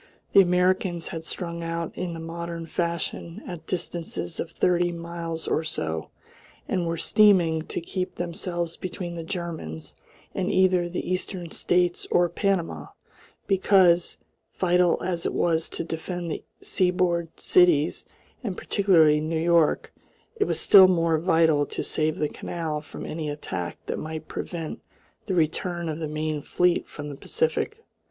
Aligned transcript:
The 0.33 0.41
Americans 0.41 1.09
had 1.09 1.23
strung 1.23 1.61
out 1.61 1.95
in 1.95 2.15
the 2.15 2.19
modern 2.19 2.65
fashion 2.65 3.43
at 3.45 3.67
distances 3.67 4.39
of 4.39 4.49
thirty 4.49 4.91
miles 4.91 5.47
or 5.47 5.63
so, 5.63 6.09
and 6.67 6.87
were 6.87 6.97
steaming 6.97 7.61
to 7.67 7.79
keep 7.79 8.15
themselves 8.15 8.75
between 8.77 9.13
the 9.13 9.23
Germans 9.23 9.93
and 10.33 10.51
either 10.51 10.89
the 10.89 11.07
eastern 11.07 11.51
states 11.51 12.07
or 12.09 12.29
Panama; 12.29 12.87
because, 13.45 14.17
vital 14.57 14.99
as 15.03 15.27
it 15.27 15.33
was 15.35 15.69
to 15.69 15.83
defend 15.83 16.31
the 16.31 16.43
seaboard 16.63 17.39
cities 17.39 18.03
and 18.43 18.57
particularly 18.57 19.21
New 19.21 19.39
York, 19.39 19.93
it 20.35 20.45
was 20.45 20.59
still 20.59 20.87
more 20.87 21.19
vital 21.19 21.63
to 21.67 21.83
save 21.83 22.17
the 22.17 22.27
canal 22.27 22.81
from 22.81 23.05
any 23.05 23.29
attack 23.29 23.77
that 23.85 23.99
might 23.99 24.27
prevent 24.27 24.81
the 25.27 25.35
return 25.35 25.87
of 25.87 25.99
the 25.99 26.07
main 26.07 26.41
fleet 26.41 26.87
from 26.87 27.07
the 27.09 27.15
Pacific. 27.15 27.85